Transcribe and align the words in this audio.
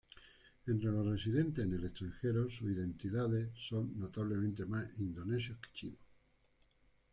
Entre 0.67 0.89
los 0.89 1.05
residentes 1.05 1.63
en 1.63 1.75
el 1.75 1.85
extranjero, 1.85 2.49
sus 2.49 2.71
identidades 2.71 3.51
son 3.69 3.99
notablemente 3.99 4.65
más 4.65 4.87
indonesios 4.99 5.59
que 5.59 5.69
chinos. 5.73 5.99